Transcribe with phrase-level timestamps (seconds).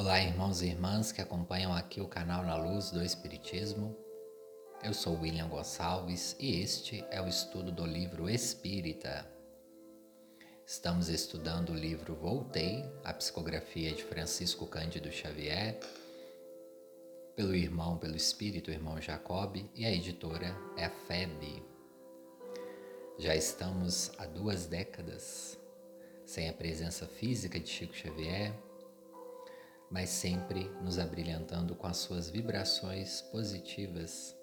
[0.00, 3.98] Olá, irmãos e irmãs que acompanham aqui o canal Na Luz do Espiritismo.
[4.80, 9.28] Eu sou William Gonçalves e este é o estudo do livro Espírita.
[10.64, 15.80] Estamos estudando o livro Voltei, a psicografia de Francisco Cândido Xavier,
[17.34, 21.60] pelo irmão, pelo espírito, irmão Jacob, e a editora é a FEB.
[23.18, 25.58] Já estamos há duas décadas
[26.24, 28.54] sem a presença física de Chico Xavier,
[29.90, 34.36] mas sempre nos abrilhantando com as suas vibrações positivas.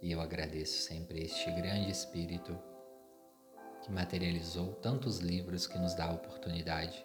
[0.00, 2.58] E eu agradeço sempre este grande espírito
[3.82, 7.04] que materializou tantos livros que nos dá a oportunidade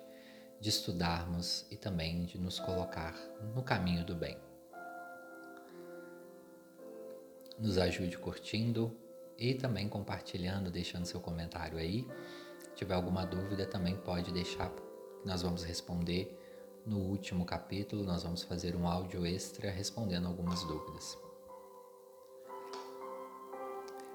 [0.60, 3.16] de estudarmos e também de nos colocar
[3.56, 4.38] no caminho do bem.
[7.58, 8.95] Nos ajude curtindo
[9.38, 12.08] e também compartilhando, deixando seu comentário aí.
[12.59, 14.72] Se tiver alguma dúvida, também pode deixar,
[15.26, 16.37] nós vamos responder
[16.88, 18.04] no último capítulo.
[18.04, 21.17] Nós vamos fazer um áudio extra respondendo algumas dúvidas.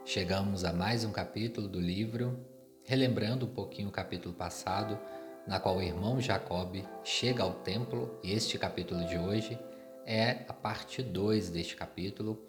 [0.04, 2.38] Chegamos a mais um capítulo do livro,
[2.82, 4.98] relembrando um pouquinho o capítulo passado,
[5.46, 9.58] na qual o irmão Jacob chega ao templo, e este capítulo de hoje
[10.04, 12.42] é a parte 2 deste capítulo,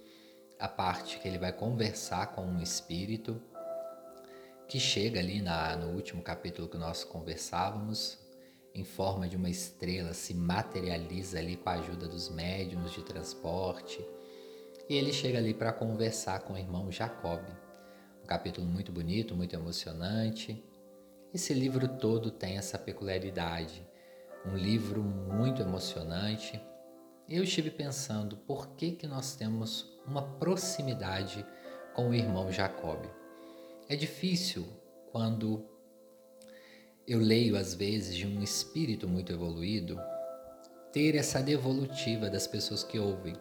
[0.60, 3.42] a parte que ele vai conversar com um espírito
[4.68, 8.23] que chega ali na, no último capítulo que nós conversávamos,
[8.74, 14.04] em forma de uma estrela, se materializa ali com a ajuda dos médiums de transporte.
[14.90, 17.42] E ele chega ali para conversar com o irmão Jacob.
[18.24, 20.64] Um capítulo muito bonito, muito emocionante.
[21.34, 23.88] Esse livro todo tem essa peculiaridade.
[24.46, 26.60] Um livro muito emocionante.
[27.30, 31.46] Eu estive pensando por que, que nós temos uma proximidade
[31.94, 33.06] com o irmão Jacob.
[33.88, 34.66] É difícil
[35.12, 35.66] quando
[37.06, 40.00] eu leio às vezes de um espírito muito evoluído
[40.92, 43.36] ter essa devolutiva das pessoas que ouvem.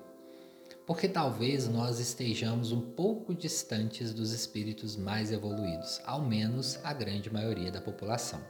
[0.85, 7.33] Porque talvez nós estejamos um pouco distantes dos espíritos mais evoluídos, ao menos a grande
[7.33, 8.42] maioria da população.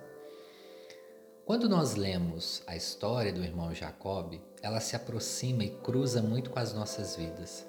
[1.44, 6.59] Quando nós lemos a história do irmão Jacob, ela se aproxima e cruza muito com
[6.59, 7.66] as nossas vidas.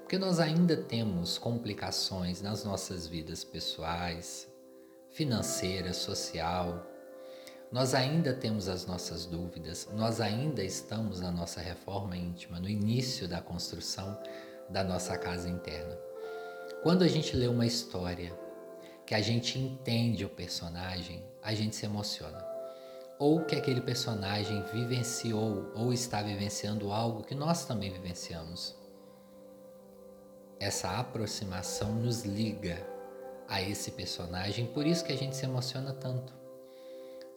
[0.00, 4.48] Porque nós ainda temos complicações nas nossas vidas pessoais,
[5.14, 6.84] financeira, social.
[7.70, 13.28] Nós ainda temos as nossas dúvidas, nós ainda estamos na nossa reforma íntima, no início
[13.28, 14.20] da construção
[14.68, 15.96] da nossa casa interna.
[16.82, 18.36] Quando a gente lê uma história
[19.06, 22.44] que a gente entende o personagem, a gente se emociona.
[23.16, 28.76] Ou que aquele personagem vivenciou ou está vivenciando algo que nós também vivenciamos.
[30.58, 32.93] Essa aproximação nos liga
[33.48, 36.32] a esse personagem, por isso que a gente se emociona tanto.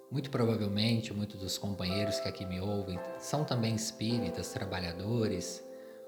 [0.09, 5.63] Muito provavelmente, muitos dos companheiros que aqui me ouvem são também espíritas, trabalhadores,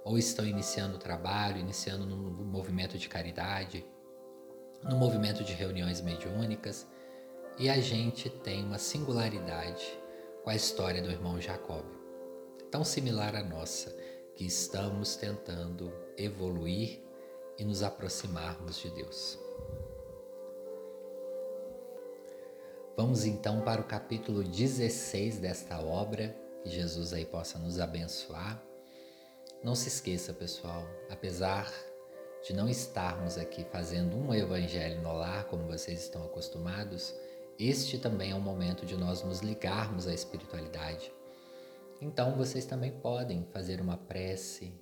[0.06, 2.16] ou estão iniciando o trabalho, iniciando no
[2.46, 3.86] movimento de caridade,
[4.84, 6.88] no movimento de reuniões mediúnicas,
[7.58, 9.86] e a gente tem uma singularidade
[10.44, 11.84] com a história do irmão Jacob,
[12.72, 13.94] tão similar à nossa,
[14.36, 17.02] que estamos tentando evoluir
[17.58, 19.38] e nos aproximarmos de Deus.
[23.00, 28.62] Vamos então para o capítulo 16 desta obra, que Jesus aí possa nos abençoar.
[29.64, 31.72] Não se esqueça, pessoal, apesar
[32.46, 37.16] de não estarmos aqui fazendo um evangelho no lar como vocês estão acostumados,
[37.58, 41.10] este também é um momento de nós nos ligarmos à espiritualidade.
[42.02, 44.74] Então vocês também podem fazer uma prece,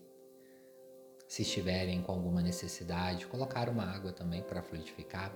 [1.28, 5.32] se estiverem com alguma necessidade, colocar uma água também para fluidificar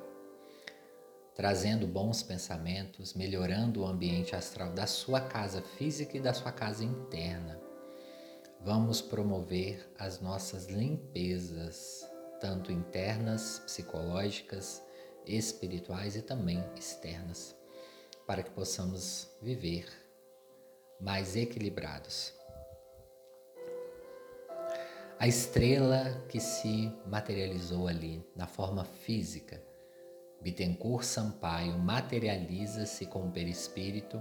[1.36, 6.84] trazendo bons pensamentos, melhorando o ambiente astral da sua casa física e da sua casa
[6.84, 7.60] interna.
[8.60, 12.08] Vamos promover as nossas limpezas,
[12.40, 14.84] tanto internas, psicológicas,
[15.26, 17.56] espirituais e também externas,
[18.28, 19.88] para que possamos viver
[21.00, 22.34] mais equilibrados.
[25.18, 29.71] A estrela que se materializou ali na forma física
[30.42, 34.20] Bittencourt Sampaio materializa-se com o perispírito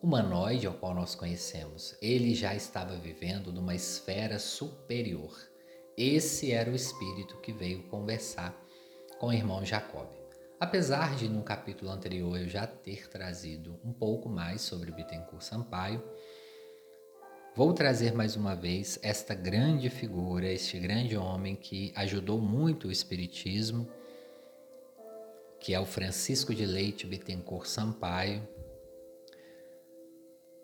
[0.00, 1.96] humanoide ao qual nós conhecemos.
[2.00, 5.36] Ele já estava vivendo numa esfera superior.
[5.96, 8.56] Esse era o espírito que veio conversar
[9.18, 10.06] com o irmão Jacob.
[10.60, 16.00] Apesar de no capítulo anterior eu já ter trazido um pouco mais sobre Bittencourt Sampaio,
[17.56, 22.92] vou trazer mais uma vez esta grande figura, este grande homem que ajudou muito o
[22.92, 23.88] espiritismo
[25.62, 28.42] que é o Francisco de Leite Bittencourt Sampaio,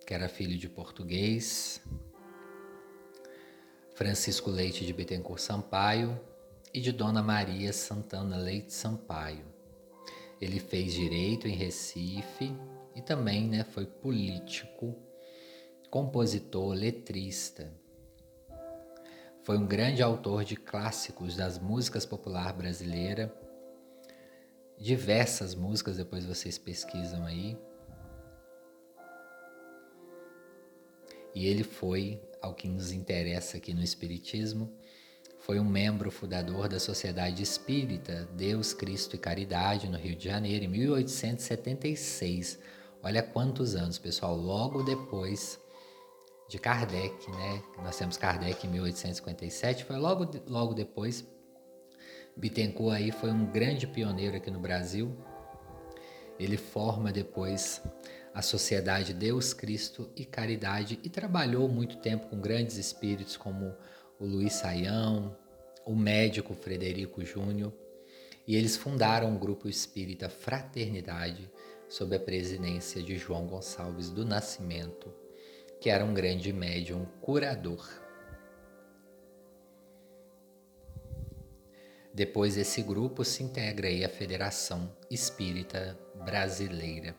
[0.05, 1.81] que era filho de português,
[3.95, 6.21] Francisco Leite de Bittencourt Sampaio
[6.75, 9.45] e de Dona Maria Santana Leite Sampaio.
[10.41, 12.53] Ele fez direito em Recife
[12.93, 14.97] e também né, foi político,
[15.89, 17.73] compositor, letrista.
[19.45, 23.33] Foi um grande autor de clássicos das músicas popular brasileira,
[24.78, 27.58] diversas músicas, depois vocês pesquisam aí.
[31.34, 34.72] E ele foi, ao que nos interessa aqui no Espiritismo,
[35.38, 40.64] foi um membro fundador da Sociedade Espírita Deus, Cristo e Caridade no Rio de Janeiro
[40.64, 42.58] em 1876.
[43.02, 45.60] Olha quantos anos, pessoal, logo depois
[46.48, 47.62] de Kardec, né?
[47.82, 51.26] Nós temos Kardec em 1857, foi logo, logo depois.
[52.38, 55.17] Bittencourt aí foi um grande pioneiro aqui no Brasil.
[56.38, 57.82] Ele forma depois
[58.32, 63.75] a Sociedade Deus, Cristo e Caridade e trabalhou muito tempo com grandes espíritos como
[64.20, 65.37] o Luiz Saião,
[65.85, 67.73] o médico Frederico Júnior,
[68.46, 71.50] e eles fundaram o grupo espírita Fraternidade
[71.88, 75.12] sob a presidência de João Gonçalves do Nascimento,
[75.81, 78.07] que era um grande médium curador.
[82.19, 87.15] Depois esse grupo se integra aí à Federação Espírita Brasileira.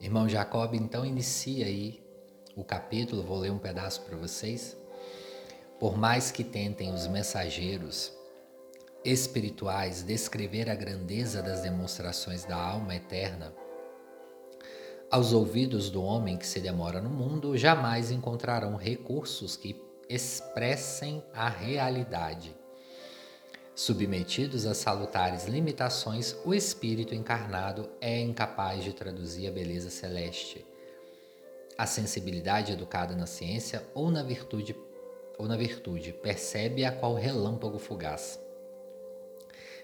[0.00, 2.00] Irmão Jacob então inicia aí
[2.54, 4.76] o capítulo, vou ler um pedaço para vocês.
[5.80, 8.16] Por mais que tentem os mensageiros
[9.04, 13.52] espirituais descrever a grandeza das demonstrações da alma eterna,
[15.10, 21.48] aos ouvidos do homem que se demora no mundo, jamais encontrarão recursos que expressem a
[21.48, 22.61] realidade.
[23.84, 30.64] Submetidos a salutares limitações, o espírito encarnado é incapaz de traduzir a beleza celeste.
[31.76, 34.76] A sensibilidade educada na ciência ou na virtude
[35.36, 38.38] ou na virtude, percebe-a qual relâmpago fugaz.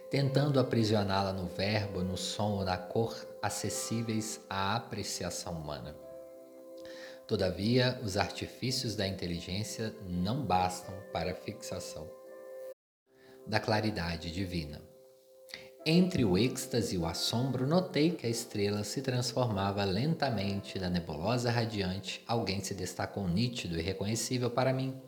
[0.08, 5.96] Tentando aprisioná-la no verbo, no som ou na cor acessíveis à apreciação humana.
[7.26, 12.17] Todavia, os artifícios da inteligência não bastam para a fixação
[13.48, 14.80] da claridade divina.
[15.86, 21.50] Entre o êxtase e o assombro, notei que a estrela se transformava lentamente da nebulosa
[21.50, 22.22] radiante.
[22.26, 25.00] Alguém se destacou nítido e reconhecível para mim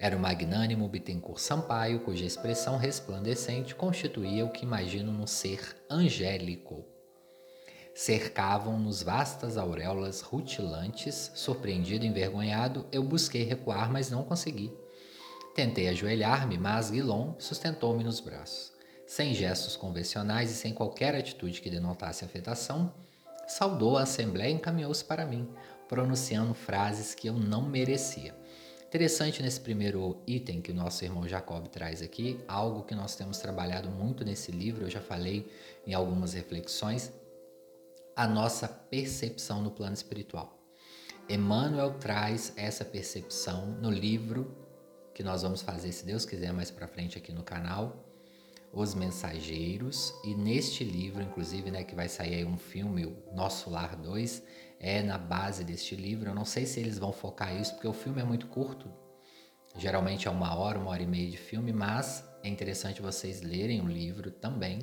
[0.00, 6.84] era o magnânimo Bittencourt Sampaio, cuja expressão resplandecente constituía o que imagino num ser angélico.
[7.96, 11.32] Cercavam-nos vastas auréolas rutilantes.
[11.34, 14.72] Surpreendido e envergonhado, eu busquei recuar, mas não consegui.
[15.58, 18.72] Tentei ajoelhar-me, mas Guilom sustentou-me nos braços.
[19.04, 22.94] Sem gestos convencionais e sem qualquer atitude que denotasse afetação,
[23.44, 25.48] saudou a assembleia e encaminhou-se para mim,
[25.88, 28.36] pronunciando frases que eu não merecia.
[28.86, 33.38] Interessante nesse primeiro item que o nosso irmão Jacob traz aqui, algo que nós temos
[33.38, 35.50] trabalhado muito nesse livro, eu já falei
[35.84, 37.12] em algumas reflexões,
[38.14, 40.56] a nossa percepção no plano espiritual.
[41.28, 44.67] Emmanuel traz essa percepção no livro
[45.18, 48.08] que nós vamos fazer, se Deus quiser, mais para frente aqui no canal,
[48.72, 53.68] Os Mensageiros, e neste livro, inclusive, né, que vai sair aí um filme, o Nosso
[53.68, 54.44] Lar 2,
[54.78, 56.30] é na base deste livro.
[56.30, 58.88] Eu não sei se eles vão focar isso, porque o filme é muito curto.
[59.76, 63.80] Geralmente é uma hora, uma hora e meia de filme, mas é interessante vocês lerem
[63.80, 64.78] o livro também.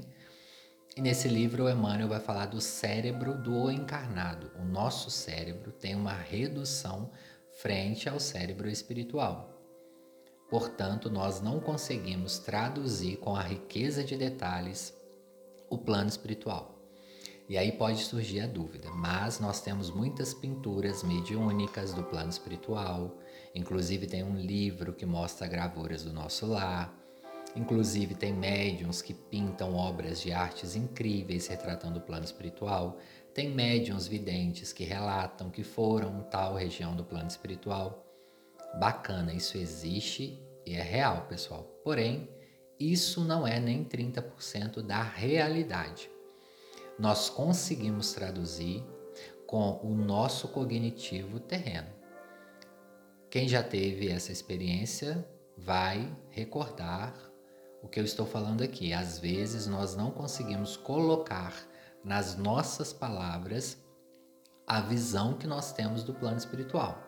[0.98, 4.52] E nesse livro o Emmanuel vai falar do cérebro do encarnado.
[4.60, 7.10] O nosso cérebro tem uma redução
[7.54, 9.55] frente ao cérebro espiritual.
[10.50, 14.94] Portanto, nós não conseguimos traduzir com a riqueza de detalhes
[15.70, 16.76] o plano espiritual.
[17.48, 23.16] E aí pode surgir a dúvida, mas nós temos muitas pinturas mediúnicas do plano espiritual,
[23.54, 26.92] inclusive tem um livro que mostra gravuras do nosso lar,
[27.56, 32.98] inclusive tem médiums que pintam obras de artes incríveis retratando o plano espiritual,
[33.32, 38.05] tem médiums videntes que relatam que foram tal região do plano espiritual.
[38.80, 41.64] Bacana, isso existe e é real, pessoal.
[41.84, 42.30] Porém,
[42.80, 46.10] isso não é nem 30% da realidade
[46.98, 48.84] nós conseguimos traduzir
[49.46, 51.90] com o nosso cognitivo terreno.
[53.30, 55.28] Quem já teve essa experiência
[55.58, 57.14] vai recordar
[57.84, 58.94] o que eu estou falando aqui.
[58.94, 61.54] Às vezes nós não conseguimos colocar
[62.04, 63.78] nas nossas palavras
[64.66, 67.05] a visão que nós temos do plano espiritual.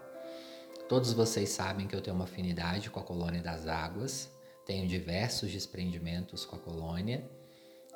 [0.87, 4.31] Todos vocês sabem que eu tenho uma afinidade com a colônia das águas,
[4.65, 7.29] tenho diversos desprendimentos com a colônia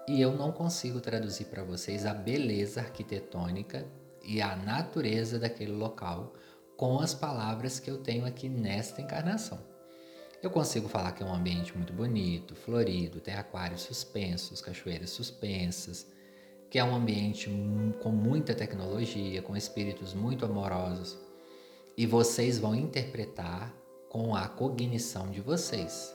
[0.09, 3.87] e eu não consigo traduzir para vocês a beleza arquitetônica
[4.21, 6.33] e a natureza daquele local
[6.75, 9.59] com as palavras que eu tenho aqui nesta encarnação.
[10.43, 16.07] Eu consigo falar que é um ambiente muito bonito, florido, tem aquários suspensos, cachoeiras suspensas,
[16.69, 17.49] que é um ambiente
[18.01, 21.30] com muita tecnologia, com espíritos muito amorosos.
[22.01, 23.71] E vocês vão interpretar
[24.09, 26.11] com a cognição de vocês.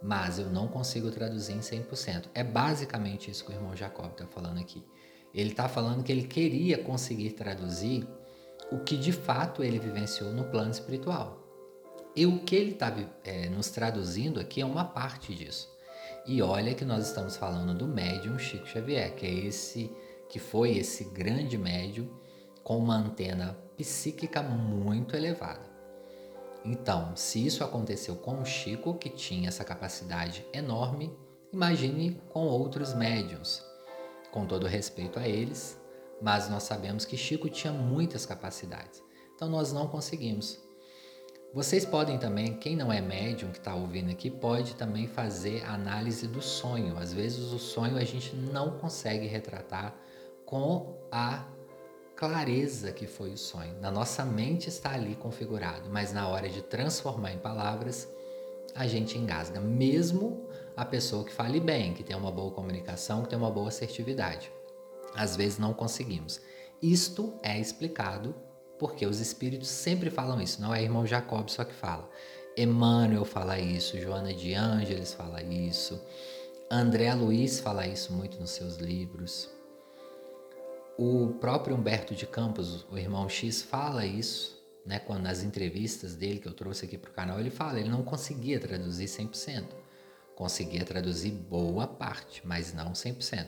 [0.00, 2.26] Mas eu não consigo traduzir em 100%.
[2.32, 4.84] É basicamente isso que o irmão Jacob está falando aqui.
[5.34, 8.06] Ele está falando que ele queria conseguir traduzir
[8.70, 11.44] o que de fato ele vivenciou no plano espiritual.
[12.14, 15.68] E o que ele está é, nos traduzindo aqui é uma parte disso.
[16.24, 19.90] E olha que nós estamos falando do médium Chico Xavier, que é esse
[20.28, 22.08] que foi esse grande médium
[22.62, 25.76] com uma antena psíquica muito elevada.
[26.64, 31.16] Então, se isso aconteceu com o Chico, que tinha essa capacidade enorme,
[31.52, 33.64] imagine com outros médiums.
[34.32, 35.80] Com todo respeito a eles,
[36.20, 39.02] mas nós sabemos que Chico tinha muitas capacidades.
[39.34, 40.58] Então nós não conseguimos.
[41.54, 46.26] Vocês podem também, quem não é médium que está ouvindo aqui, pode também fazer análise
[46.26, 46.98] do sonho.
[46.98, 49.94] Às vezes o sonho a gente não consegue retratar
[50.44, 51.46] com a
[52.16, 53.78] clareza que foi o sonho.
[53.78, 58.08] Na nossa mente está ali configurado, mas na hora de transformar em palavras,
[58.74, 63.28] a gente engasga, mesmo a pessoa que fale bem, que tem uma boa comunicação, que
[63.28, 64.50] tem uma boa assertividade.
[65.14, 66.40] Às vezes não conseguimos.
[66.82, 68.34] Isto é explicado
[68.78, 72.08] porque os espíritos sempre falam isso, não é irmão Jacob só que fala.
[72.56, 76.02] Emmanuel fala isso, Joana de Ângeles fala isso,
[76.70, 79.55] André Luiz fala isso muito nos seus livros.
[80.98, 86.38] O próprio Humberto de Campos, o irmão X, fala isso, né, quando nas entrevistas dele
[86.38, 89.64] que eu trouxe aqui para o canal, ele fala, ele não conseguia traduzir 100%.
[90.34, 93.46] Conseguia traduzir boa parte, mas não 100%.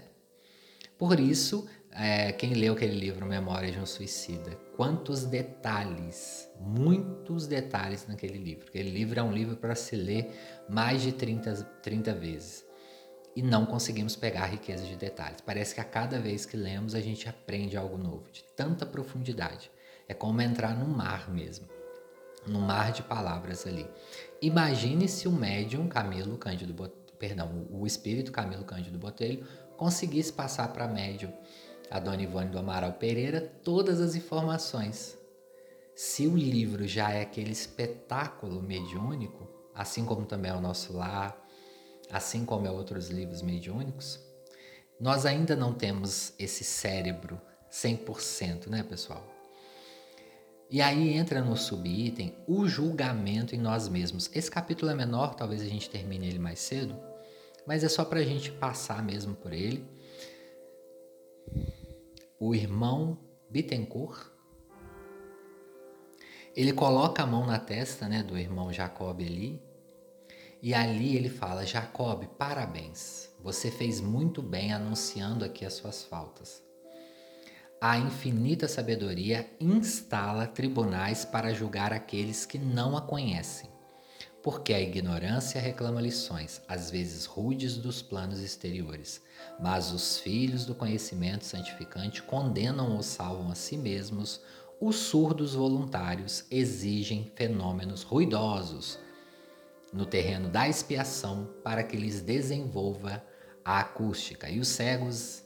[0.98, 8.06] Por isso, é, quem leu aquele livro Memórias de um Suicida, quantos detalhes, muitos detalhes
[8.06, 8.66] naquele livro.
[8.68, 10.30] Aquele livro é um livro para se ler
[10.68, 12.67] mais de 30, 30 vezes.
[13.38, 15.40] E não conseguimos pegar a riqueza de detalhes.
[15.40, 19.70] Parece que a cada vez que lemos a gente aprende algo novo, de tanta profundidade.
[20.08, 21.68] É como entrar num mar mesmo,
[22.44, 23.88] num mar de palavras ali.
[24.42, 30.72] Imagine se o médium Camilo Cândido Botelho, perdão, o espírito Camilo Cândido Botelho conseguisse passar
[30.72, 31.32] para médium
[31.88, 35.16] a Dona Ivone do Amaral Pereira todas as informações.
[35.94, 41.46] Se o livro já é aquele espetáculo mediúnico, assim como também é o nosso lar,
[42.10, 44.18] assim como é outros livros mediúnicos,
[45.00, 49.24] nós ainda não temos esse cérebro 100%, né, pessoal?
[50.70, 54.30] E aí entra no subitem o julgamento em nós mesmos.
[54.34, 56.94] Esse capítulo é menor, talvez a gente termine ele mais cedo,
[57.66, 59.86] mas é só para a gente passar mesmo por ele.
[62.38, 64.30] O irmão Bittencourt,
[66.54, 69.62] ele coloca a mão na testa né, do irmão Jacob ali,
[70.62, 76.62] e ali ele fala: Jacob, parabéns, você fez muito bem anunciando aqui as suas faltas.
[77.80, 83.70] A infinita sabedoria instala tribunais para julgar aqueles que não a conhecem.
[84.42, 89.22] Porque a ignorância reclama lições, às vezes rudes, dos planos exteriores,
[89.60, 94.40] mas os filhos do conhecimento santificante condenam ou salvam a si mesmos,
[94.80, 98.98] os surdos voluntários exigem fenômenos ruidosos
[99.92, 103.24] no terreno da expiação para que lhes desenvolva
[103.64, 105.42] a acústica, e os cegos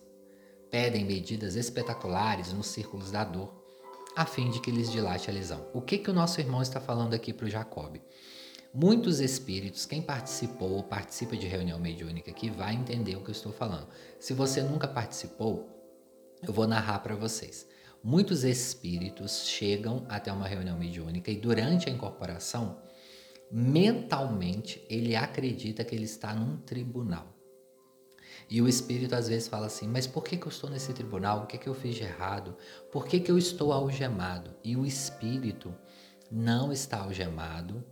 [0.70, 3.52] pedem medidas espetaculares nos círculos da dor,
[4.16, 5.68] a fim de que lhes dilate a lesão.
[5.72, 7.96] O que, que o nosso irmão está falando aqui para o Jacob?
[8.74, 13.34] Muitos espíritos, quem participou ou participa de reunião mediúnica aqui vai entender o que eu
[13.34, 13.86] estou falando.
[14.18, 15.68] Se você nunca participou,
[16.42, 17.66] eu vou narrar para vocês.
[18.02, 22.78] Muitos espíritos chegam até uma reunião mediúnica e durante a incorporação,
[23.52, 27.28] mentalmente, ele acredita que ele está num tribunal.
[28.48, 31.42] E o espírito às vezes fala assim: Mas por que, que eu estou nesse tribunal?
[31.42, 32.56] O que, que eu fiz de errado?
[32.90, 34.54] Por que, que eu estou algemado?
[34.64, 35.74] E o espírito
[36.30, 37.84] não está algemado,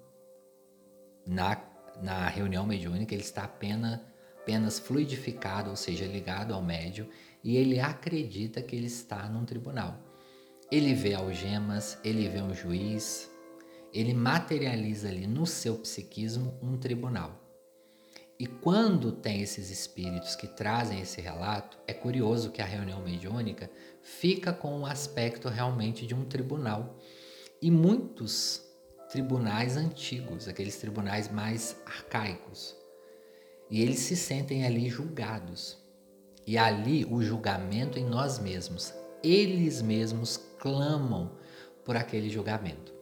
[1.26, 1.62] na,
[2.02, 4.00] na reunião mediúnica, ele está apenas,
[4.40, 7.08] apenas fluidificado, ou seja, ligado ao médio,
[7.44, 9.98] e ele acredita que ele está num tribunal.
[10.70, 13.29] Ele vê algemas, ele vê um juiz,
[13.92, 17.40] ele materializa ali no seu psiquismo um tribunal.
[18.38, 23.70] E quando tem esses espíritos que trazem esse relato, é curioso que a reunião mediúnica
[24.02, 26.96] fica com o um aspecto realmente de um tribunal.
[27.60, 28.62] E muitos
[29.10, 32.74] tribunais antigos, aqueles tribunais mais arcaicos.
[33.70, 35.76] E eles se sentem ali julgados.
[36.46, 38.94] E ali o julgamento em nós mesmos.
[39.22, 41.36] Eles mesmos clamam
[41.84, 42.99] por aquele julgamento.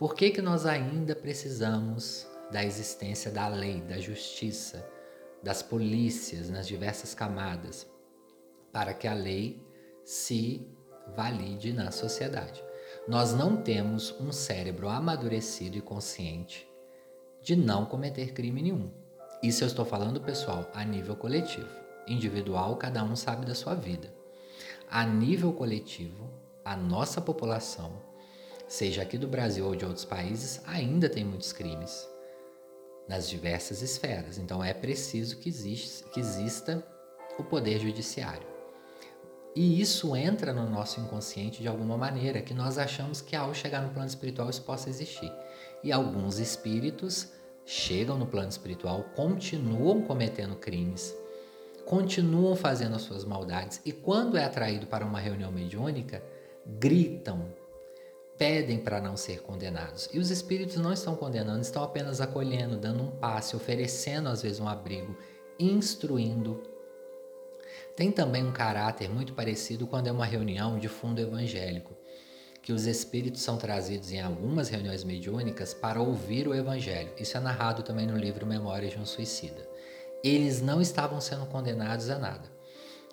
[0.00, 4.90] Por que, que nós ainda precisamos da existência da lei, da justiça,
[5.42, 7.86] das polícias nas diversas camadas,
[8.72, 9.62] para que a lei
[10.02, 10.66] se
[11.14, 12.64] valide na sociedade?
[13.06, 16.66] Nós não temos um cérebro amadurecido e consciente
[17.42, 18.90] de não cometer crime nenhum.
[19.42, 21.68] Isso eu estou falando, pessoal, a nível coletivo.
[22.08, 24.10] Individual, cada um sabe da sua vida.
[24.90, 26.30] A nível coletivo,
[26.64, 28.08] a nossa população,
[28.70, 32.08] seja aqui do Brasil ou de outros países, ainda tem muitos crimes
[33.08, 34.38] nas diversas esferas.
[34.38, 36.86] Então é preciso que, que exista
[37.36, 38.46] o poder judiciário.
[39.56, 43.82] E isso entra no nosso inconsciente de alguma maneira, que nós achamos que ao chegar
[43.82, 45.32] no plano espiritual isso possa existir.
[45.82, 47.32] E alguns espíritos
[47.66, 51.12] chegam no plano espiritual, continuam cometendo crimes,
[51.84, 56.22] continuam fazendo as suas maldades e quando é atraído para uma reunião mediúnica,
[56.78, 57.52] gritam,
[58.40, 60.08] pedem para não ser condenados.
[60.14, 64.58] E os espíritos não estão condenando, estão apenas acolhendo, dando um passe, oferecendo às vezes
[64.58, 65.14] um abrigo,
[65.58, 66.62] instruindo.
[67.94, 71.94] Tem também um caráter muito parecido quando é uma reunião de fundo evangélico
[72.62, 77.12] que os espíritos são trazidos em algumas reuniões mediúnicas para ouvir o evangelho.
[77.18, 79.68] Isso é narrado também no livro Memórias de um Suicida.
[80.24, 82.59] Eles não estavam sendo condenados a nada.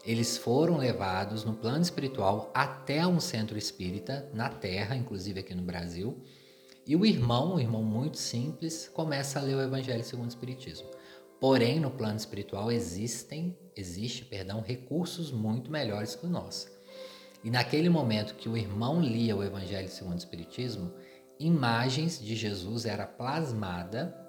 [0.06, 5.64] Eles foram levados no plano espiritual até um centro espírita na Terra, inclusive aqui no
[5.64, 6.22] Brasil.
[6.86, 10.88] E o irmão, um irmão muito simples, começa a ler o Evangelho segundo o Espiritismo.
[11.40, 16.68] Porém, no plano espiritual existem, existe, perdão, recursos muito melhores que o nosso.
[17.44, 20.94] E naquele momento que o irmão lia o Evangelho segundo o Espiritismo,
[21.40, 24.27] imagens de Jesus era plasmada,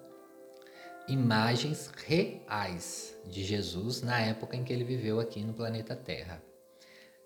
[1.08, 6.42] imagens reais de Jesus na época em que ele viveu aqui no planeta Terra.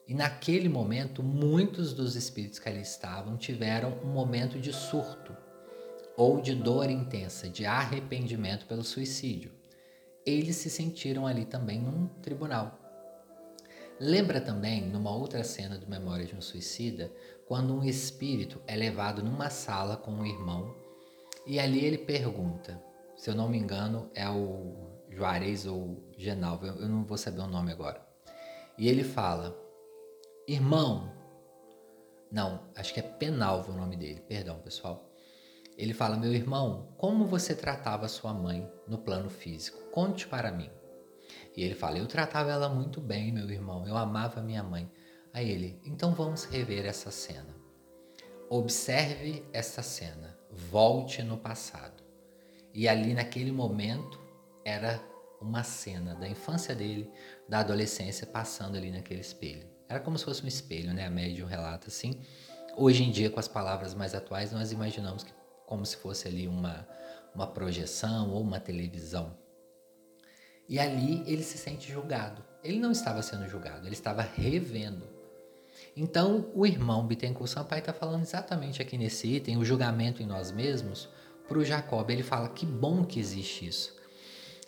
[0.06, 5.36] E naquele momento, muitos dos espíritos que ali estavam tiveram um momento de surto
[6.16, 9.50] ou de dor intensa, de arrependimento pelo suicídio.
[10.24, 12.78] Eles se sentiram ali também num tribunal.
[13.98, 17.12] Lembra também, numa outra cena do Memória de um Suicida,
[17.46, 20.74] quando um espírito é levado numa sala com um irmão
[21.46, 22.80] e ali ele pergunta,
[23.22, 27.46] se eu não me engano é o Juarez ou Genalvo, eu não vou saber o
[27.46, 28.04] nome agora.
[28.76, 29.56] E ele fala,
[30.44, 31.08] irmão,
[32.32, 35.08] não, acho que é Penalvo o nome dele, perdão pessoal.
[35.78, 39.78] Ele fala, meu irmão, como você tratava sua mãe no plano físico?
[39.92, 40.68] Conte para mim.
[41.56, 44.90] E ele fala: Eu tratava ela muito bem, meu irmão, eu amava minha mãe.
[45.32, 47.54] Aí ele: Então vamos rever essa cena.
[48.50, 52.01] Observe essa cena, volte no passado.
[52.74, 54.20] E ali naquele momento
[54.64, 55.00] era
[55.40, 57.10] uma cena da infância dele,
[57.48, 59.66] da adolescência, passando ali naquele espelho.
[59.88, 61.06] Era como se fosse um espelho, né?
[61.06, 62.20] A médium relata assim.
[62.76, 65.32] Hoje em dia, com as palavras mais atuais, nós imaginamos que
[65.66, 66.86] como se fosse ali uma,
[67.34, 69.36] uma projeção ou uma televisão.
[70.68, 72.42] E ali ele se sente julgado.
[72.62, 75.06] Ele não estava sendo julgado, ele estava revendo.
[75.96, 80.50] Então, o irmão Bittencourt Sampaio está falando exatamente aqui nesse item, o julgamento em nós
[80.50, 81.08] mesmos,
[81.48, 82.08] para o Jacob.
[82.10, 83.96] Ele fala que bom que existe isso.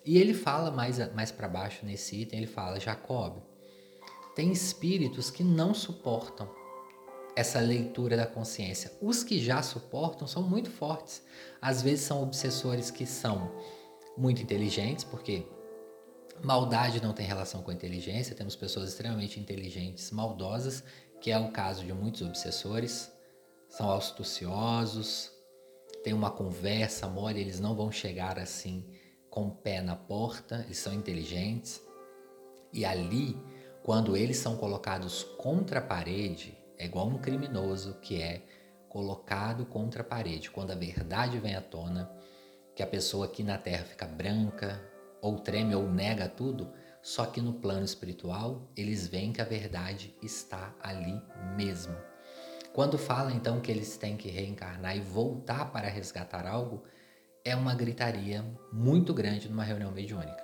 [0.05, 3.39] E ele fala mais, mais para baixo nesse item, ele fala, Jacob,
[4.35, 6.51] tem espíritos que não suportam
[7.35, 8.93] essa leitura da consciência.
[9.01, 11.23] Os que já suportam são muito fortes.
[11.61, 13.51] Às vezes são obsessores que são
[14.17, 15.47] muito inteligentes, porque
[16.43, 20.85] Maldade não tem relação com inteligência, temos pessoas extremamente inteligentes, maldosas,
[21.21, 23.11] que é o caso de muitos obsessores,
[23.69, 25.31] são astuciosos,
[26.05, 28.87] tem uma conversa mole, eles não vão chegar assim
[29.31, 31.83] com o pé na porta, eles são inteligentes.
[32.71, 33.37] E ali,
[33.83, 38.43] quando eles são colocados contra a parede, é igual um criminoso que é
[38.87, 40.51] colocado contra a parede.
[40.51, 42.09] Quando a verdade vem à tona,
[42.77, 44.81] que a pessoa aqui na terra fica branca,
[45.23, 46.71] ou treme ou nega tudo,
[47.03, 51.19] só que no plano espiritual eles veem que a verdade está ali
[51.57, 51.97] mesmo.
[52.75, 56.83] Quando fala então que eles têm que reencarnar e voltar para resgatar algo,
[57.45, 60.43] é uma gritaria muito grande numa reunião mediúnica.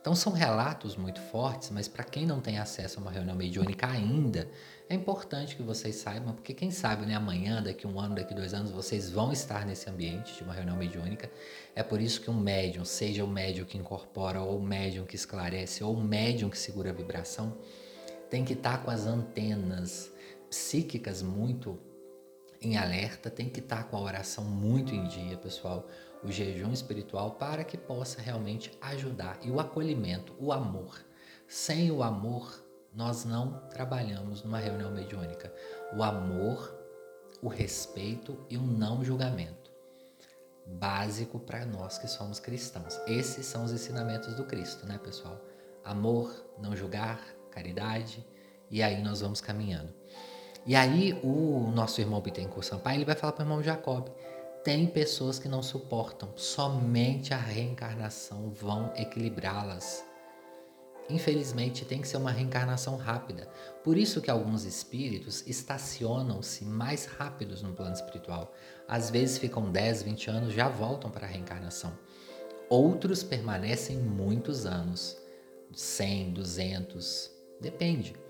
[0.00, 3.88] Então são relatos muito fortes, mas para quem não tem acesso a uma reunião mediúnica
[3.88, 4.48] ainda,
[4.88, 8.54] é importante que vocês saibam, porque quem sabe né, amanhã, daqui um ano, daqui dois
[8.54, 11.28] anos, vocês vão estar nesse ambiente de uma reunião mediúnica.
[11.74, 15.16] É por isso que um médium, seja o médium que incorpora, ou o médium que
[15.16, 17.58] esclarece, ou o médium que segura a vibração,
[18.30, 20.13] tem que estar com as antenas
[20.54, 21.78] psíquicas muito
[22.62, 25.86] em alerta, tem que estar com a oração muito em dia, pessoal
[26.22, 29.38] o jejum espiritual para que possa realmente ajudar.
[29.42, 31.04] E o acolhimento, o amor.
[31.46, 32.64] Sem o amor,
[32.94, 35.52] nós não trabalhamos numa reunião mediúnica.
[35.94, 36.74] O amor,
[37.42, 39.70] o respeito e o não julgamento.
[40.66, 42.98] Básico para nós que somos cristãos.
[43.06, 45.38] Esses são os ensinamentos do Cristo, né, pessoal?
[45.84, 48.26] Amor, não julgar, caridade,
[48.70, 49.92] e aí nós vamos caminhando.
[50.66, 54.08] E aí o nosso irmão Bittencourt Sampaio, ele vai falar para o irmão Jacob,
[54.64, 60.02] tem pessoas que não suportam, somente a reencarnação vão equilibrá-las.
[61.10, 63.46] Infelizmente, tem que ser uma reencarnação rápida.
[63.82, 68.54] Por isso que alguns espíritos estacionam-se mais rápidos no plano espiritual.
[68.88, 71.92] Às vezes ficam 10, 20 anos, já voltam para a reencarnação.
[72.70, 75.18] Outros permanecem muitos anos,
[75.74, 78.23] 100, 200, depende.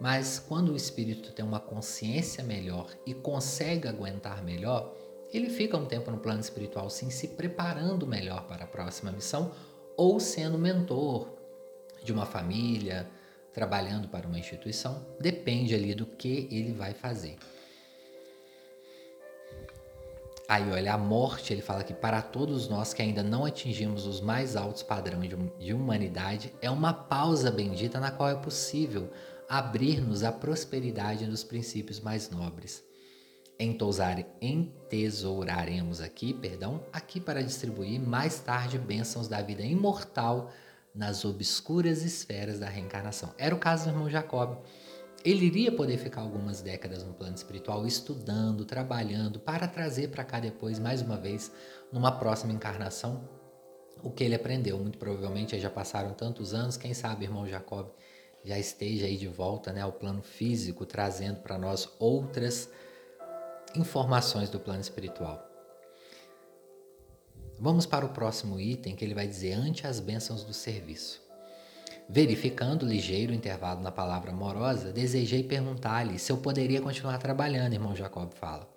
[0.00, 4.96] Mas quando o espírito tem uma consciência melhor e consegue aguentar melhor,
[5.30, 9.52] ele fica um tempo no plano espiritual sim, se preparando melhor para a próxima missão
[9.96, 11.28] ou sendo mentor
[12.02, 13.08] de uma família,
[13.52, 17.36] trabalhando para uma instituição, depende ali do que ele vai fazer.
[20.48, 24.20] Aí, olha, a morte, ele fala que para todos nós que ainda não atingimos os
[24.20, 29.10] mais altos padrões de humanidade, é uma pausa bendita na qual é possível
[29.50, 32.88] abrir-nos à prosperidade dos princípios mais nobres
[34.40, 40.50] entesouraremos aqui, perdão, aqui para distribuir mais tarde bênçãos da vida imortal
[40.94, 43.34] nas obscuras esferas da reencarnação.
[43.36, 44.56] Era o caso do irmão Jacob.
[45.22, 50.40] Ele iria poder ficar algumas décadas no plano espiritual estudando, trabalhando para trazer para cá
[50.40, 51.52] depois, mais uma vez,
[51.92, 53.28] numa próxima encarnação,
[54.02, 54.78] o que ele aprendeu.
[54.78, 57.90] Muito provavelmente já passaram tantos anos, quem sabe, irmão Jacob
[58.44, 62.70] já esteja aí de volta né, ao plano físico, trazendo para nós outras
[63.74, 65.46] informações do plano espiritual.
[67.58, 71.20] Vamos para o próximo item que ele vai dizer ante as bênçãos do serviço.
[72.08, 78.32] Verificando ligeiro intervalo na palavra amorosa, desejei perguntar-lhe se eu poderia continuar trabalhando, irmão Jacob
[78.32, 78.68] fala.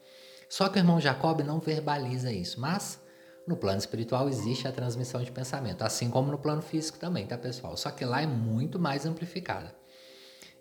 [0.50, 3.00] Só que o irmão Jacob não verbaliza isso, mas
[3.48, 7.38] no plano espiritual existe a transmissão de pensamento, assim como no plano físico também, tá
[7.38, 7.76] pessoal?
[7.76, 9.76] Só que lá é muito mais amplificada.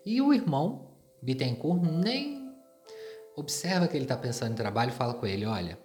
[0.05, 0.91] E o irmão
[1.21, 2.51] Bittencourt nem
[3.35, 5.79] observa que ele está pensando em trabalho e fala com ele: olha,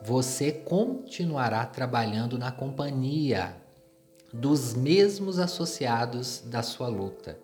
[0.00, 3.56] você continuará trabalhando na companhia
[4.32, 7.38] dos mesmos associados da sua luta.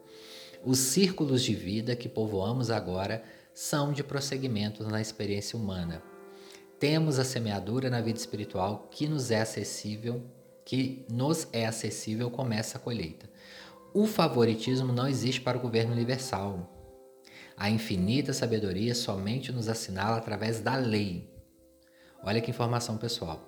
[0.64, 6.02] Os círculos de vida que povoamos agora são de prosseguimento na experiência humana.
[6.84, 10.22] Temos a semeadura na vida espiritual que nos é acessível,
[10.66, 13.26] que nos é acessível, começa a colheita.
[13.94, 16.70] O favoritismo não existe para o governo universal.
[17.56, 21.34] A infinita sabedoria somente nos assinala através da lei.
[22.22, 23.40] Olha que informação pessoal.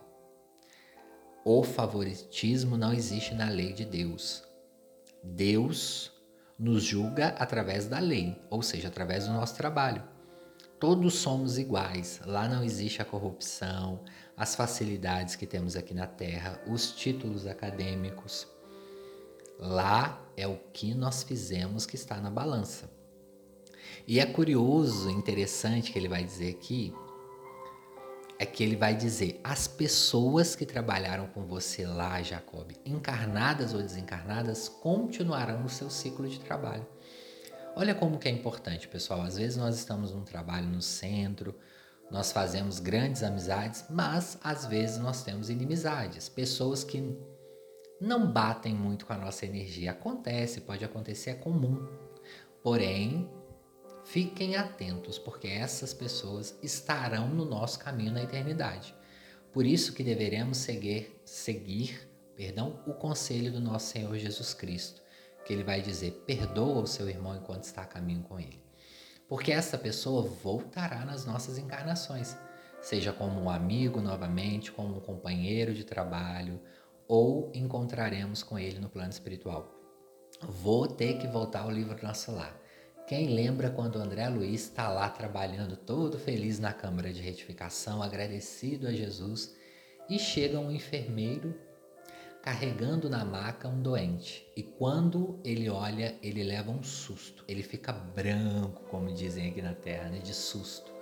[1.45, 4.45] O favoritismo não existe na lei de Deus.
[5.23, 6.11] Deus
[6.59, 10.16] nos julga através da lei, ou seja, através do nosso trabalho.
[10.79, 12.21] Todos somos iguais.
[12.27, 14.01] Lá não existe a corrupção,
[14.37, 18.47] as facilidades que temos aqui na Terra, os títulos acadêmicos.
[19.59, 22.91] Lá é o que nós fizemos que está na balança.
[24.07, 26.93] E é curioso, interessante que ele vai dizer aqui,
[28.39, 33.81] é que ele vai dizer: as pessoas que trabalharam com você lá, Jacob, encarnadas ou
[33.81, 36.87] desencarnadas, continuarão no seu ciclo de trabalho.
[37.77, 39.23] Olha como que é importante, pessoal.
[39.23, 41.55] Às vezes nós estamos num trabalho no centro,
[42.11, 47.17] nós fazemos grandes amizades, mas às vezes nós temos inimizades, pessoas que
[48.01, 49.91] não batem muito com a nossa energia.
[49.91, 51.87] Acontece, pode acontecer, é comum.
[52.63, 53.31] Porém,
[54.07, 58.95] Fiquem atentos, porque essas pessoas estarão no nosso caminho na eternidade.
[59.53, 65.03] Por isso que deveremos seguir, seguir perdão, o conselho do nosso Senhor Jesus Cristo,
[65.47, 68.61] que ele vai dizer: perdoa o seu irmão enquanto está a caminho com ele.
[69.29, 72.37] Porque essa pessoa voltará nas nossas encarnações,
[72.81, 76.61] seja como um amigo novamente, como um companheiro de trabalho,
[77.09, 79.73] ou encontraremos com ele no plano espiritual.
[80.43, 82.55] Vou ter que voltar ao livro Nosso Lar.
[83.07, 88.03] Quem lembra quando o André Luiz está lá trabalhando todo feliz na Câmara de Retificação,
[88.03, 89.55] agradecido a Jesus,
[90.09, 91.55] e chega um enfermeiro
[92.47, 94.47] carregando na maca um doente.
[94.57, 97.45] E quando ele olha, ele leva um susto.
[97.49, 100.21] Ele fica branco, como dizem aqui na terra, né?
[100.21, 100.95] de susto.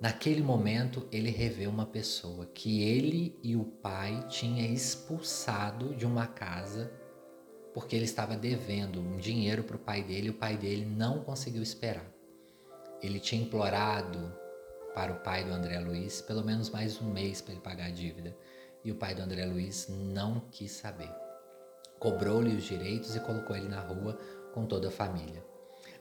[0.00, 6.28] Naquele momento, ele revê uma pessoa que ele e o pai tinha expulsado de uma
[6.28, 6.92] casa
[7.74, 11.24] porque ele estava devendo um dinheiro para o pai dele e o pai dele não
[11.24, 12.06] conseguiu esperar.
[13.02, 14.32] Ele tinha implorado
[14.94, 17.90] para o pai do André Luiz pelo menos mais um mês para ele pagar a
[17.90, 18.36] dívida
[18.84, 21.10] e o pai do André Luiz não quis saber.
[21.98, 24.18] Cobrou-lhe os direitos e colocou ele na rua
[24.52, 25.42] com toda a família.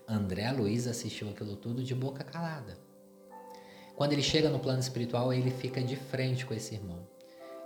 [0.08, 2.78] André Luiz assistiu aquilo tudo de boca calada.
[3.96, 7.08] Quando ele chega no plano espiritual, ele fica de frente com esse irmão.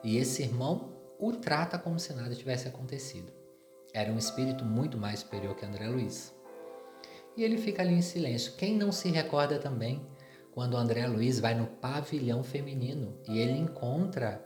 [0.03, 3.33] E esse irmão o trata como se nada tivesse acontecido.
[3.93, 6.35] Era um espírito muito mais superior que André Luiz.
[7.35, 8.53] E ele fica ali em silêncio.
[8.53, 10.05] Quem não se recorda também
[10.51, 14.45] quando André Luiz vai no pavilhão feminino e ele encontra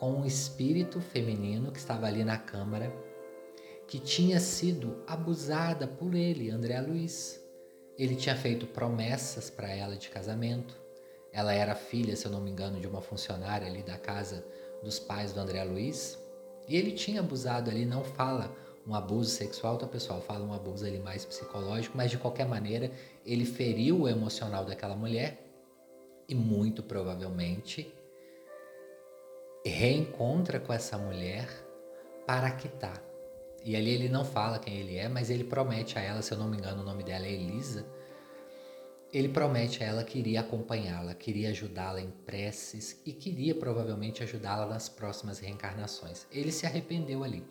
[0.00, 2.90] com um espírito feminino que estava ali na câmara,
[3.86, 7.38] que tinha sido abusada por ele, André Luiz.
[7.98, 10.74] Ele tinha feito promessas para ela de casamento.
[11.30, 14.42] Ela era filha, se eu não me engano, de uma funcionária ali da casa
[14.82, 16.18] dos pais do André Luiz.
[16.66, 18.50] E ele tinha abusado ali, não fala
[18.86, 20.22] um abuso sexual, tá pessoal?
[20.22, 22.90] Fala um abuso ali mais psicológico, mas de qualquer maneira,
[23.26, 25.46] ele feriu o emocional daquela mulher
[26.26, 27.99] e muito provavelmente
[29.68, 31.48] reencontra com essa mulher
[32.26, 33.02] para quitar.
[33.64, 36.38] E ali ele não fala quem ele é, mas ele promete a ela, se eu
[36.38, 37.84] não me engano, o nome dela é Elisa,
[39.12, 44.66] ele promete a ela que iria acompanhá-la, queria ajudá-la em preces e queria provavelmente ajudá-la
[44.66, 46.26] nas próximas reencarnações.
[46.30, 47.44] Ele se arrependeu ali.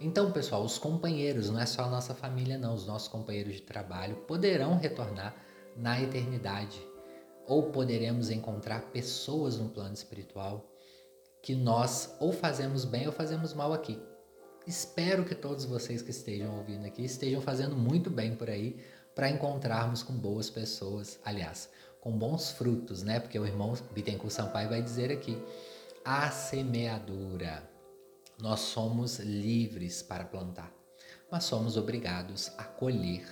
[0.00, 3.62] Então, pessoal, os companheiros, não é só a nossa família, não, os nossos companheiros de
[3.62, 5.34] trabalho poderão retornar
[5.76, 6.80] na eternidade.
[7.46, 10.68] Ou poderemos encontrar pessoas no plano espiritual
[11.42, 14.00] que nós ou fazemos bem ou fazemos mal aqui.
[14.66, 18.78] Espero que todos vocês que estejam ouvindo aqui estejam fazendo muito bem por aí,
[19.14, 21.68] para encontrarmos com boas pessoas, aliás,
[22.00, 23.18] com bons frutos, né?
[23.18, 25.36] Porque o irmão Bittencourt Sampaio vai dizer aqui:
[26.04, 27.68] a semeadura.
[28.40, 30.72] Nós somos livres para plantar,
[31.28, 33.26] mas somos obrigados a colher.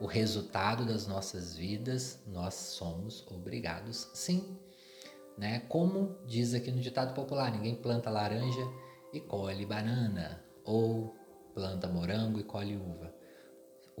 [0.00, 4.58] O resultado das nossas vidas, nós somos obrigados, sim.
[5.38, 5.60] Né?
[5.68, 8.66] Como diz aqui no ditado popular: ninguém planta laranja
[9.12, 11.14] e colhe banana, ou
[11.54, 13.20] planta morango e colhe uva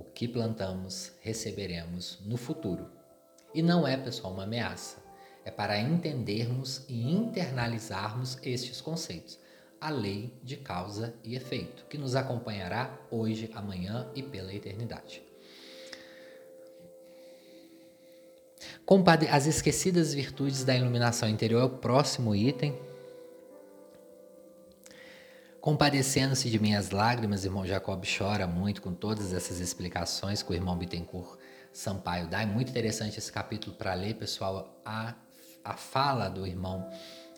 [0.00, 2.90] o que plantamos receberemos no futuro.
[3.54, 4.96] E não é, pessoal, uma ameaça.
[5.44, 9.38] É para entendermos e internalizarmos estes conceitos.
[9.78, 15.22] A lei de causa e efeito, que nos acompanhará hoje, amanhã e pela eternidade.
[19.30, 22.76] As esquecidas virtudes da iluminação interior é o próximo item
[25.60, 30.74] Compadecendo-se de minhas lágrimas, irmão Jacob chora muito com todas essas explicações que o irmão
[30.74, 31.38] Bittencourt
[31.70, 32.40] Sampaio dá.
[32.40, 34.80] É muito interessante esse capítulo para ler, pessoal.
[34.82, 35.14] A,
[35.62, 36.88] a fala do irmão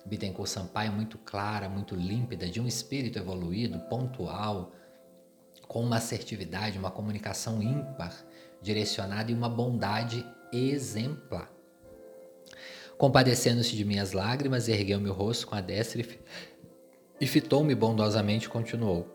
[0.06, 4.70] Bittencourt Sampaio é muito clara, muito límpida, de um espírito evoluído, pontual,
[5.66, 8.14] com uma assertividade, uma comunicação ímpar,
[8.62, 11.50] direcionada e uma bondade exemplar.
[12.98, 16.06] Compadecendo-se de minhas lágrimas, ergueu meu rosto com a destra
[17.20, 19.08] e fitou-me bondosamente e continuou.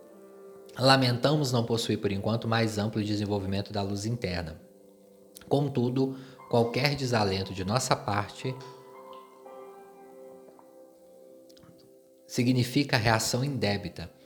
[0.78, 4.60] Lamentamos não possuir por enquanto mais amplo desenvolvimento da luz interna.
[5.48, 6.16] Contudo,
[6.50, 8.54] qualquer desalento de nossa parte
[12.26, 14.17] significa reação indébita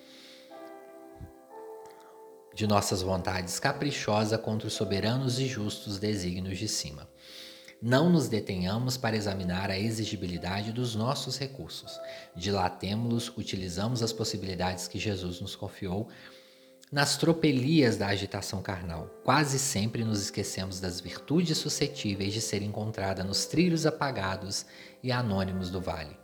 [2.54, 7.08] de nossas vontades caprichosa contra os soberanos e justos desígnios de cima.
[7.80, 11.98] Não nos detenhamos para examinar a exigibilidade dos nossos recursos.
[12.36, 16.08] Dilatemo-los, utilizamos as possibilidades que Jesus nos confiou
[16.92, 19.10] nas tropelias da agitação carnal.
[19.24, 24.66] Quase sempre nos esquecemos das virtudes suscetíveis de ser encontrada nos trilhos apagados
[25.02, 26.16] e anônimos do vale.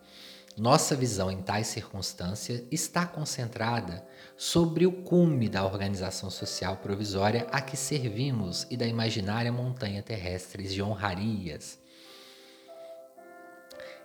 [0.57, 4.07] Nossa visão em tais circunstâncias está concentrada
[4.39, 10.63] sobre o cume da organização social provisória a que servimos e da imaginária montanha terrestre
[10.69, 11.77] de honrarias.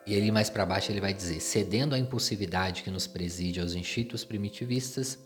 [0.07, 3.75] E ali mais para baixo ele vai dizer: cedendo à impulsividade que nos preside aos
[3.75, 5.19] instintos primitivistas,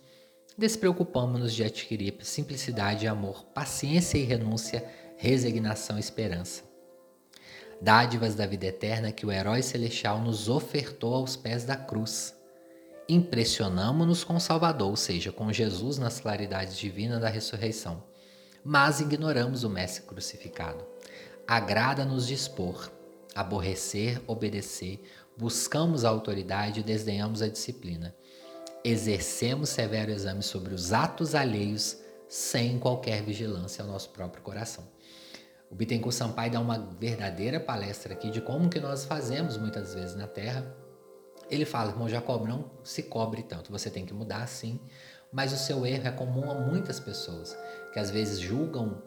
[0.58, 4.86] despreocupamos-nos de adquirir simplicidade e amor, paciência e renúncia,
[5.17, 6.67] resignação e esperança
[7.80, 12.37] dádivas da vida eterna que o herói celestial nos ofertou aos pés da cruz.
[13.10, 18.04] Impressionamo-nos com Salvador, ou seja, com Jesus nas claridades divinas da ressurreição,
[18.63, 20.86] mas ignoramos o Mestre crucificado.
[21.48, 22.91] Agrada-nos dispor,
[23.34, 25.02] aborrecer, obedecer,
[25.38, 28.13] buscamos a autoridade e desdenhamos a disciplina.
[28.84, 34.86] Exercemos severo exame sobre os atos alheios sem qualquer vigilância ao nosso próprio coração.
[35.70, 40.15] O Bittencourt Sampaio dá uma verdadeira palestra aqui de como que nós fazemos muitas vezes
[40.15, 40.65] na Terra.
[41.49, 44.79] Ele fala, irmão Jacob, não se cobre tanto, você tem que mudar sim,
[45.31, 47.57] mas o seu erro é comum a muitas pessoas,
[47.93, 49.01] que às vezes julgam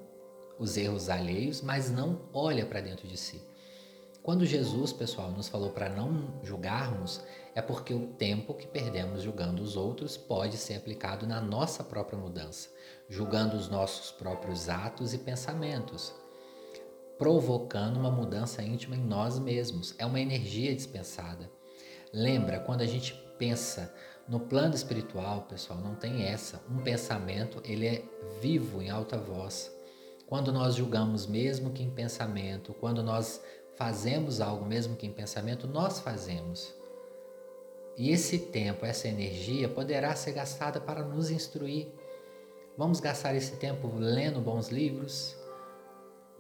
[0.59, 3.43] os erros alheios, mas não olha para dentro de si.
[4.23, 7.23] Quando Jesus, pessoal, nos falou para não julgarmos,
[7.55, 12.19] é porque o tempo que perdemos julgando os outros pode ser aplicado na nossa própria
[12.19, 12.69] mudança,
[13.09, 16.15] julgando os nossos próprios atos e pensamentos,
[17.17, 19.95] provocando uma mudança íntima em nós mesmos.
[19.99, 21.51] É uma energia dispensada.
[22.13, 23.93] Lembra, quando a gente pensa
[24.29, 26.63] no plano espiritual, pessoal, não tem essa.
[26.69, 28.03] Um pensamento, ele é
[28.41, 29.75] vivo em alta voz.
[30.27, 33.43] Quando nós julgamos mesmo que em pensamento, quando nós
[33.77, 36.75] fazemos algo mesmo que em pensamento, nós fazemos.
[37.97, 41.89] E esse tempo, essa energia poderá ser gastada para nos instruir.
[42.77, 45.37] Vamos gastar esse tempo lendo bons livros,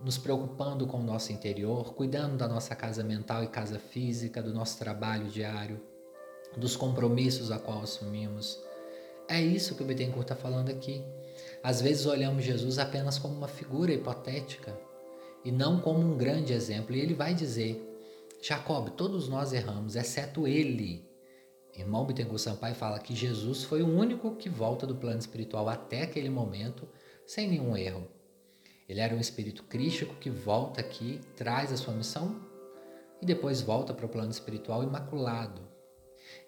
[0.02, 4.52] nos preocupando com o nosso interior, cuidando da nossa casa mental e casa física, do
[4.52, 5.80] nosso trabalho diário,
[6.56, 8.58] dos compromissos a qual assumimos.
[9.28, 11.04] É isso que o Bittencourt está falando aqui.
[11.62, 14.76] Às vezes olhamos Jesus apenas como uma figura hipotética,
[15.44, 16.94] e não como um grande exemplo.
[16.94, 17.86] E ele vai dizer:
[18.42, 21.08] Jacob, todos nós erramos, exceto ele.
[21.76, 26.02] Irmão Bittencourt Sampaio fala que Jesus foi o único que volta do plano espiritual até
[26.02, 26.88] aquele momento
[27.26, 28.08] sem nenhum erro.
[28.90, 32.44] Ele era um espírito crístico que volta aqui, traz a sua missão
[33.22, 35.62] e depois volta para o plano espiritual imaculado.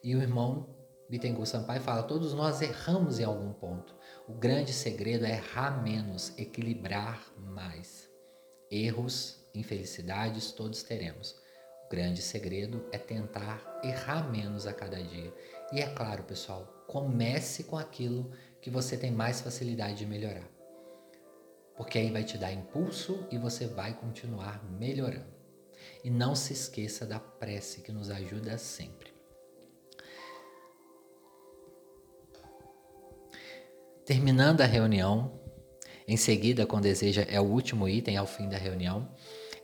[0.02, 0.68] E o irmão
[1.08, 3.94] Bittencourt Sampaio fala: todos nós erramos em algum ponto.
[4.26, 8.10] O grande segredo é errar menos, equilibrar mais.
[8.68, 11.36] Erros, infelicidades, todos teremos.
[11.86, 15.32] O grande segredo é tentar errar menos a cada dia.
[15.72, 20.51] E é claro, pessoal, comece com aquilo que você tem mais facilidade de melhorar.
[21.76, 25.32] Porque aí vai te dar impulso e você vai continuar melhorando.
[26.04, 29.12] E não se esqueça da prece que nos ajuda sempre.
[34.04, 35.40] Terminando a reunião,
[36.06, 39.08] em seguida, com deseja, é o último item ao fim da reunião.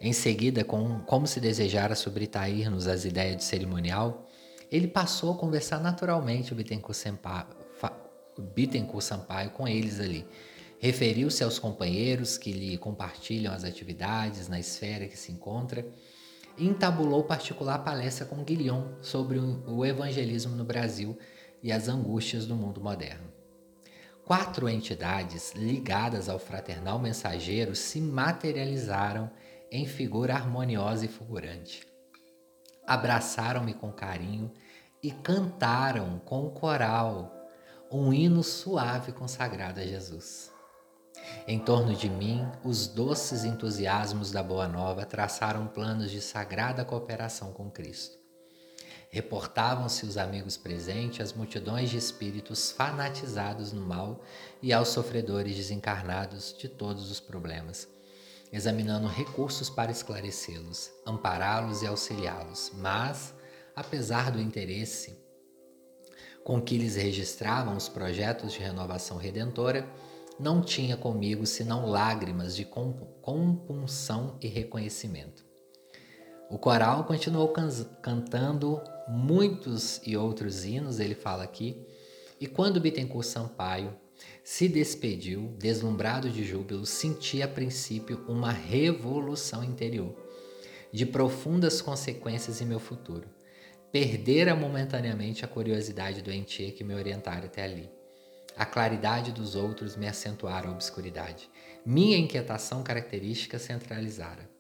[0.01, 4.29] Em seguida, com como se desejara sobretair-nos as ideias de cerimonial,
[4.71, 7.47] ele passou a conversar naturalmente o Bittencourt Sampaio,
[8.55, 10.25] Bittencourt Sampaio com eles ali.
[10.81, 15.85] Referiu-se aos companheiros que lhe compartilham as atividades na esfera que se encontra
[16.57, 21.19] e entabulou particular palestra com Guilhom sobre o evangelismo no Brasil
[21.63, 23.29] e as angústias do mundo moderno.
[24.25, 29.31] Quatro entidades ligadas ao fraternal mensageiro se materializaram
[29.73, 31.87] em figura harmoniosa e fulgurante.
[32.87, 34.53] Abraçaram-me com carinho
[35.03, 37.35] e cantaram com o coral
[37.91, 40.58] um hino suave consagrado a Jesus.
[41.47, 47.53] Em torno de mim, os doces entusiasmos da Boa Nova traçaram planos de sagrada cooperação
[47.53, 48.19] com Cristo.
[49.11, 54.23] Reportavam-se os amigos presentes as multidões de espíritos fanatizados no mal
[54.61, 57.89] e aos sofredores desencarnados de todos os problemas,
[58.53, 62.73] examinando recursos para esclarecê-los, ampará-los e auxiliá-los.
[62.75, 63.33] Mas,
[63.75, 65.17] apesar do interesse
[66.45, 69.87] com que eles registravam os projetos de renovação redentora,
[70.39, 75.45] não tinha comigo senão lágrimas de compunção e reconhecimento.
[76.51, 77.69] O coral continuou can
[78.01, 81.87] cantando muitos e outros hinos, ele fala aqui,
[82.41, 83.95] e quando Bittencourt Sampaio
[84.43, 90.15] se despediu, deslumbrado de júbilo, senti a princípio uma revolução interior,
[90.93, 93.29] de profundas consequências em meu futuro.
[93.93, 97.98] Perdera momentaneamente a curiosidade doentia que me orientara até ali.
[98.59, 101.49] A claridade dos outros me acentuara a obscuridade.
[101.87, 104.51] Minha inquietação característica centralizara.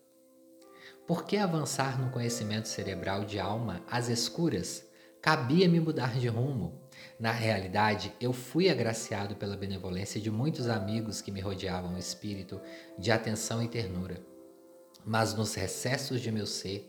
[1.04, 4.86] Por que avançar no conhecimento cerebral de alma às escuras?
[5.20, 6.80] Cabia-me mudar de rumo.
[7.18, 12.60] Na realidade, eu fui agraciado pela benevolência de muitos amigos que me rodeavam o espírito
[12.96, 14.24] de atenção e ternura.
[15.04, 16.88] Mas nos recessos de meu ser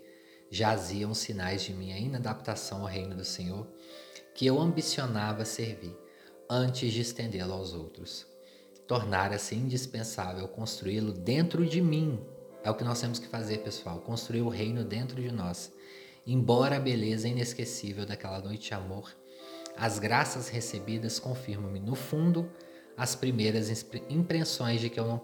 [0.52, 3.68] jaziam sinais de minha inadaptação ao reino do Senhor,
[4.36, 5.98] que eu ambicionava servir
[6.50, 8.26] antes de estendê-lo aos outros.
[8.88, 12.20] Tornara-se indispensável construí-lo dentro de mim
[12.64, 14.00] é o que nós temos que fazer, pessoal.
[14.00, 15.72] Construir o reino dentro de nós.
[16.28, 19.16] Embora a beleza inesquecível daquela noite de amor,
[19.78, 22.52] as graças recebidas confirmam-me, no fundo,
[22.98, 25.22] as primeiras impressões de que eu, não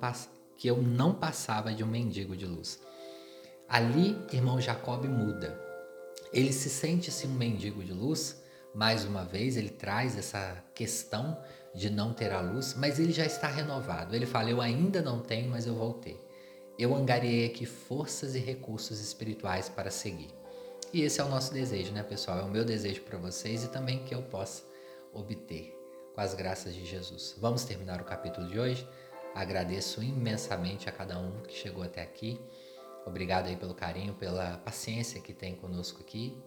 [0.58, 2.80] que eu não passava de um mendigo de luz.
[3.68, 5.60] Ali, irmão Jacob muda.
[6.32, 8.42] Ele se sente-se um mendigo de luz.
[8.76, 11.42] Mais uma vez, ele traz essa questão
[11.74, 14.16] de não ter a luz, mas ele já está renovado.
[14.16, 16.26] Ele fala: Eu ainda não tenho, mas eu vou ter
[16.78, 20.30] eu angariei aqui forças e recursos espirituais para seguir.
[20.94, 22.40] E esse é o nosso desejo, né, pessoal?
[22.40, 24.64] É o meu desejo para vocês e também que eu possa
[25.14, 25.74] obter
[26.14, 27.36] com as graças de Jesus.
[27.38, 28.88] Vamos terminar o capítulo de hoje.
[29.34, 32.40] Agradeço imensamente a cada um que chegou até aqui.
[33.06, 36.38] Obrigado aí pelo carinho, pela paciência que tem conosco aqui.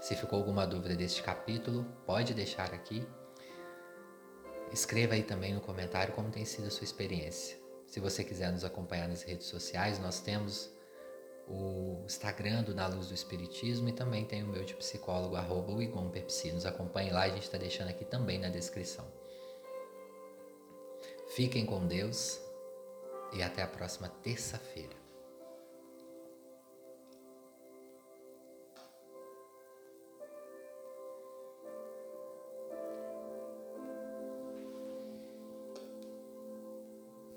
[0.00, 3.06] Se ficou alguma dúvida deste capítulo, pode deixar aqui.
[4.72, 7.58] Escreva aí também no comentário como tem sido a sua experiência.
[7.86, 10.72] Se você quiser nos acompanhar nas redes sociais, nós temos
[11.46, 15.72] o Instagram do Na Luz do Espiritismo e também tem o meu de psicólogo, arroba
[15.72, 16.52] o Igon Pepsi.
[16.52, 19.04] Nos acompanhe lá, a gente está deixando aqui também na descrição.
[21.34, 22.40] Fiquem com Deus
[23.32, 24.99] e até a próxima terça-feira.